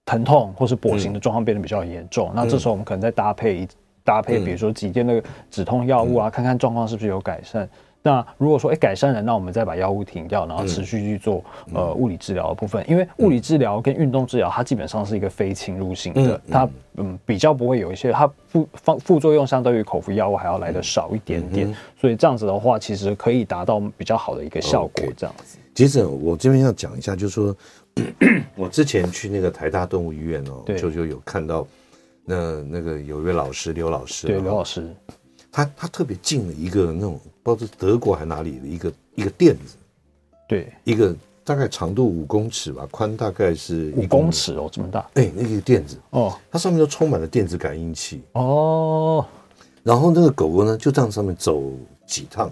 [0.06, 2.32] 疼痛或是跛行的状况变得比较严重。
[2.36, 3.67] 那这时候我们可能再搭配
[4.04, 7.67] 搭配，比如说几天的止痛药物啊，看看状况是不是有改善。
[8.01, 25.05] 那如果说哎、欸、改善了，那我们再把药物停掉，然后持续去做、嗯、呃物理治疗的部分，因为物理治疗跟运动治疗它基本上是一个非侵入性的，嗯、它嗯比较不会有一些它副方副作用相对于口服药物还要来的少一点点，嗯、所以这样子的话其实可以达到比较好的一个效果。
[25.17, 27.55] 这样子，接着我这边要讲一下，就是说
[28.55, 31.67] 我之前去那个台大动物医院哦，就就有看到
[32.23, 34.88] 那那个有一位老师刘老师，对刘老师。
[35.51, 39.75] 他他特别进了一个那种不知道是德国还哪里的一个一个垫子，
[40.47, 49.25] 对，一个大概长度五公尺吧，宽大概是五公尺哦，这么大，哎，那个垫子哦，它上面都充满了电子感应器哦，
[49.83, 51.63] 然后那个狗狗呢就这样上面走
[52.05, 52.51] 几趟，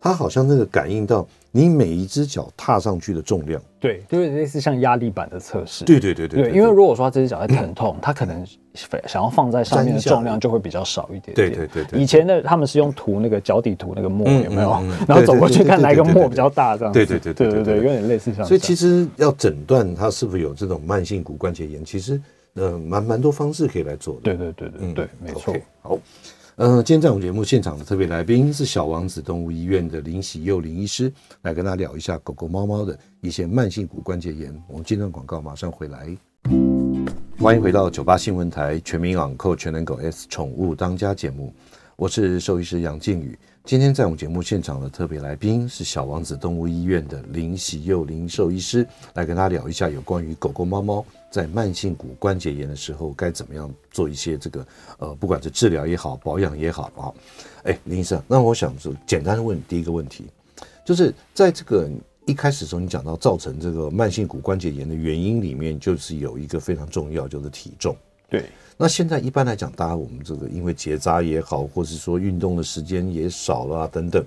[0.00, 5.84] 它好像那个感应到你每一只脚踏上去的重量，对，就是类似像压力板的测试。
[5.84, 11.34] 对对对对，对，因为如果说他这只脚在疼痛，它可能想要放在上面的重量就会比较少一点点。
[11.34, 12.00] 对对对对。
[12.00, 14.82] 以前的他们是用涂那个脚底涂那个墨，有没有？
[15.06, 16.92] 然后走过去看哪个墨比较大，这样。
[16.92, 18.44] 对对对对对对，有点类似像。
[18.44, 22.20] 所以其实要诊断他是不是有这种慢性骨关节炎，其实
[22.54, 24.20] 呃蛮蛮多方式可以来做的。
[24.22, 25.54] 对对对对对，没错。
[25.82, 25.98] 好。
[26.56, 34.54] 嗯、呃，今天在我们节目现场的特别来宾是小王子动物医院的林喜佑林医师，来跟大家聊一下狗狗、猫猫的一些慢性骨关节炎。
[34.68, 36.14] 我们进段广告，马上回来。
[37.42, 41.52] 欢迎回到九八新闻台全民昂扣全能狗 S 宠物当家节目，
[41.96, 43.36] 我是兽医师杨靖宇。
[43.64, 54.64] 今天在我们节目现场的特别来宾是小王子动物医院的林喜佑林兽医师，来跟大家聊一下有关于狗狗、猫猫在慢性骨关节炎的时候该怎么样做一些这个
[54.98, 57.10] 呃，不管是治疗也好，保养也好啊。
[57.64, 60.26] 哎，林医生，那我想说简单的问第一个问题，
[60.86, 61.90] 就是在这个
[62.26, 67.96] 一开始的时候，你讲到造成这个慢性骨关节炎的原因里面，就是有一个非常重要，就是体重。
[68.28, 68.44] 对。
[68.78, 74.24] 那现在一般来讲，大家我们这个因为结扎也好，或是说运动的时间也少了啊等等，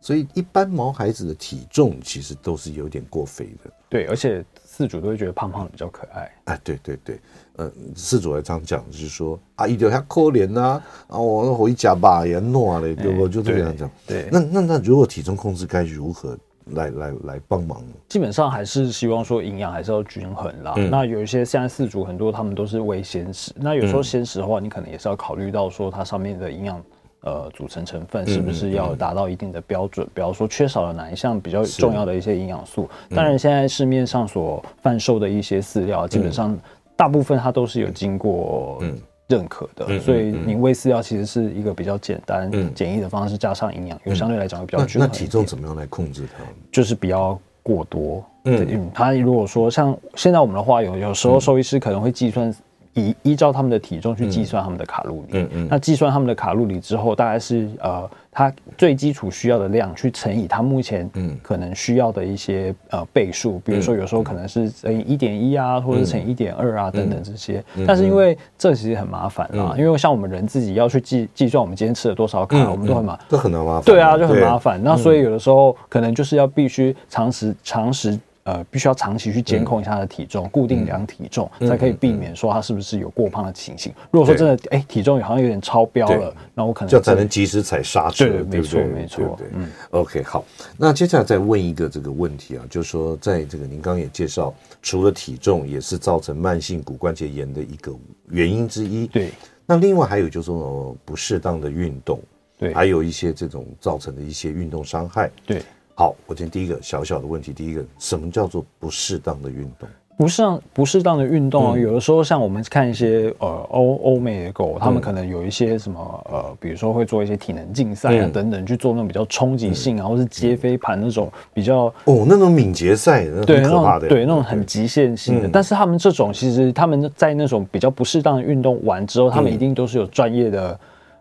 [0.00, 3.70] 所以一般毛孩子的体重其实都是有点过肥的。
[3.88, 6.30] 对，而且饲主都会觉得胖胖的比较可爱。
[6.44, 7.18] 哎，对对对，
[7.56, 13.26] 呃，饲主还常讲就是说啊，一点还可怜呐，啊，我回家吧也暖了，对不？
[13.26, 13.90] 就这样讲。
[14.06, 16.38] 对，那那那如果体重控制该如何？
[16.72, 20.74] 来来来帮忙，基本上还是希望说营养还是要均衡啦。
[20.76, 23.52] 嗯、那有一些现在饲主很多，他们都是喂鲜食。
[23.56, 26.82] 那有时候鲜食的话，你可能也是要考虑到说它上面的营养
[27.22, 32.88] 呃组成成分是不是要达到一定的标准，比方说缺少了哪一项比较重要的一些营养素。
[33.10, 36.56] 当然，现在市面上所贩售的一些饲料，基本上
[36.96, 38.98] 大部分它都是有经过嗯。
[39.28, 45.08] 认可的，所以你喂饲料其实是一个比较简单、简易的方式，加上营养，又相对来讲会比较均衡。
[45.08, 46.42] 那体重怎么样来控制它？
[46.72, 48.24] 就是不要过多。
[48.44, 52.54] 嗯，他如果说像现在我们的话，有有时候兽医师可能会计算。
[52.98, 61.36] 依依照他们的体重去计算他们的卡路里，嗯嗯，那计算他们的卡路里之后，大概是呃，他最基础需要的量去乘以他目前嗯。
[61.42, 67.62] 可能需要的一些呃倍数，比如说有时候可能是乘以一点一啊，或者乘以一点二啊等等这些。
[67.86, 73.82] 但是因为这其实很麻烦啊，因为像我们人自己要去计计算我们今天吃了多少卡，我们都很麻，都很麻烦。
[73.84, 74.82] 对啊，就很麻烦。
[74.82, 78.18] 那所以有的时候可能就是要必须长时长时。
[78.48, 83.92] 呃，必须要长期去监控一下他的体重，嗯、固定量体重，嗯、才可以避免说他是不是有过胖的情形。
[83.92, 88.26] 嗯、如果说真的，哎、欸，体重好像有点超标了，那我可能就才能及时踩刹车。
[88.26, 89.36] 对，没错，没错。
[89.36, 90.42] 对，嗯，OK，好。
[90.78, 97.94] 那接下来再问一个这个问题啊，就是说，在这个您刚刚也介绍，除了体重也是造成慢性骨关节炎的一个
[98.30, 99.06] 原因之一。
[99.08, 99.30] 对。
[99.66, 102.18] 那另外还有就是说不适当的运动，
[102.56, 105.62] 对，还有一些这种造成的一些运动伤害，对。
[105.98, 109.88] 好，我今天第一个小小的问题，第一个，什么叫做不适当的运动？
[110.16, 125.48] 不适当不适当的运动啊，嗯、有的时候像我们看一些呃欧欧美的狗，他们可能有一些什么呃，比如说会做一些体能竞赛啊等等，嗯、去做那种比较冲击性啊，嗯、或是接飞盘那种比较哦那种敏捷赛，对，那种对那种很极限性的。
[125.48, 130.78] 嗯、但是他们这种其实他们在那种比较不适当的运动完之后，他们一定都是有专业的。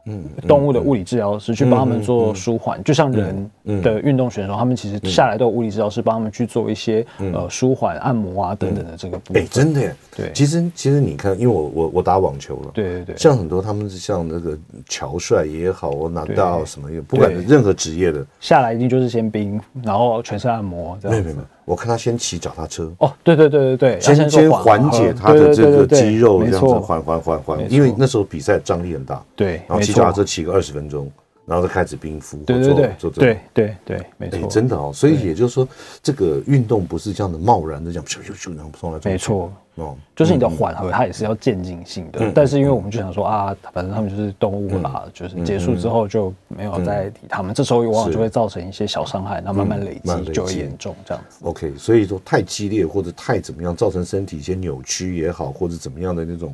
[0.07, 3.51] 嗯，动物的物理治疗师去帮他们做舒缓，就像人
[3.83, 9.43] 的运动选手，他们其实下来都有物理治疗师帮他们去做一些呃舒缓、按摩啊等等的这个部分。
[9.43, 18.25] 哎，真的耶，对，其实其实你看，因为我我我打网球了，对对对，像很多他们是像那个乔帅也好，我拿到什么也，不管任何职业的。
[18.39, 21.17] 下来一定就是先冰，然后全身按摩这样。
[21.17, 21.41] 没有没。
[21.41, 21.47] 有。
[21.67, 22.89] 我看他先骑脚踏车。
[22.99, 31.11] 哦，对对对对对，先先缓解他的这个肌肉，这样子缓缓缓缓，因为那时候比赛张力很大，对，然后骑脚踏车骑个二十分钟。
[31.47, 34.91] 然后再开始冰敷，对对对，对对对，没错，真的哦。
[34.93, 35.65] 所以也就是说，
[36.03, 42.29] 这个运动不是这样的贸然的这样咻咻咻然后冲来冲去，没错哦，就是你的缓和，它也是要渐进性的。
[42.35, 51.39] 但是因为我们就想说啊，反正他们就是动物啦，就是结束之后就没有再理他们，这时候往往就会造成一些小伤害，那慢慢累积就会严重这样子。
[51.43, 56.53] OK，所以说太激烈或者太怎么样，造成身体一些扭曲也好，或者怎么样的那种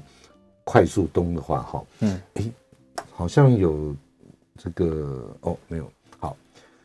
[0.64, 2.44] 快速动的话，哈，嗯，哎，
[3.12, 3.96] 好像有。
[4.58, 6.38] 这个哦，没有好，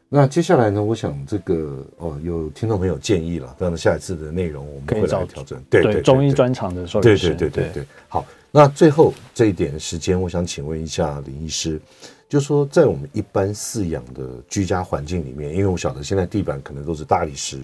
[0.09, 0.83] 那接下来呢？
[0.83, 5.63] 我想这个哦，有听众朋友建议了，当然下一次的内容我们会来调整。
[5.69, 7.35] 对对，中医专场的兽医师。
[7.35, 7.87] 对对对对对。
[8.09, 11.81] 好，那最后这一点时间，我想请问一下林医师，
[12.29, 17.61] 就说在我们一般饲养的居家环境里面，因为我晓得现在地板可能都是大理石，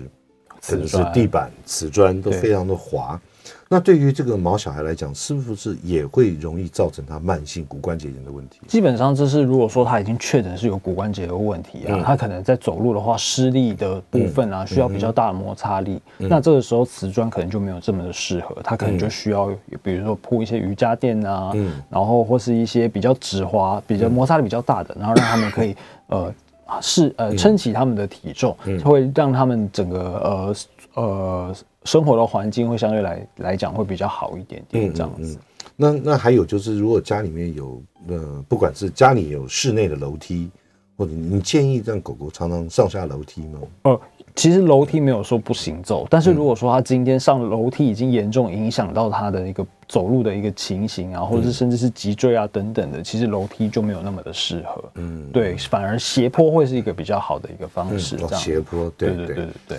[0.67, 3.21] 可能是地板瓷砖都非常的滑。
[3.69, 8.61] 那对于这个毛小孩来讲，是不是也会容易造成他慢性骨关节炎的问题？
[8.69, 16.01] 基本上，这是如果说他已经确诊是有骨关节的问题啊，嗯、他可能在走路的话，施力的部分啊，需要比较大的摩擦力。
[16.19, 19.51] 嗯、那这个时候瓷砖可能就没有这么的适合，他可能就需要，
[19.83, 25.75] 比如说铺一些瑜伽垫啊，嗯、然后或是一些比较直滑、比较摩擦力比较大的，然后让他们可以
[26.09, 26.33] 呃
[26.81, 30.55] 是呃撑起他们的体重，嗯、会让他们整个呃
[30.95, 31.55] 呃。
[31.85, 35.23] 生活的环境会相对来来讲会比较好一点点，这样子。
[35.23, 35.39] 嗯嗯嗯、
[35.77, 40.51] 那那还有就是，如果家里面有呃，不管是家里有室内的楼梯，
[40.97, 43.61] 或者你建议让狗狗常常上下楼梯吗？
[43.83, 44.01] 呃，
[44.35, 54.85] 其实楼梯没有说不行走，但是如果说它今天上楼梯已经严重影响到它的一个走路的一个情形啊，或者是甚至是脊椎啊等等的，其实楼梯就没有那么的适合。
[54.95, 58.17] 嗯，对，反而斜坡会是一个比较好的一个方式。
[58.17, 59.79] 这样、嗯哦、斜坡，对对对对对。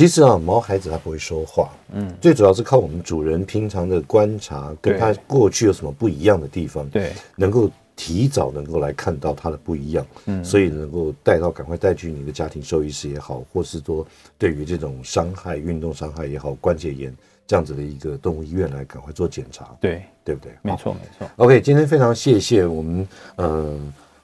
[0.00, 14.06] 其实啊，毛孩子他不会说话，嗯，最主要是靠我们主人平常的观察，跟他过去有什么不一样的地方，对，能够提早能够来看到他的不一样，嗯，所以能够带到赶快带去你的家庭兽医师也好，或是说
[14.38, 17.14] 对于这种伤害、运动伤害也好、关节炎
[17.46, 20.50] 这样子的一个动物医院来赶快做检查，对，对不对？
[20.62, 21.30] 没错，没错。
[21.36, 23.78] OK，今天非常谢谢我们，呃。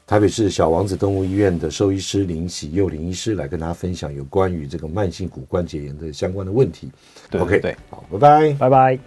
[0.06, 6.92] 台北市小王子动物医院的兽医师林喜佑林医师来跟大家分享有关于这个慢性骨关节炎的相关的问题。
[7.28, 8.98] 对对对，OK，好，拜拜，拜拜。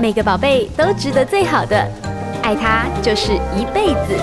[0.00, 1.76] 每个宝贝都值得最好的，
[2.42, 4.16] 爱他就是一辈子。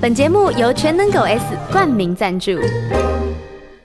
[0.00, 2.52] 本节目由全能狗 S 冠名赞助。